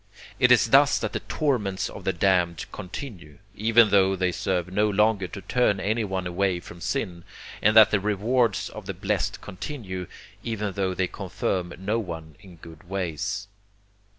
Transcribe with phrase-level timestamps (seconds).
[0.39, 4.89] It is thus that the torments of the damned continue, even tho they serve no
[4.89, 7.23] longer to turn anyone away from sin,
[7.61, 10.07] and that the rewards of the blest continue,
[10.41, 13.47] even tho they confirm no one in good ways.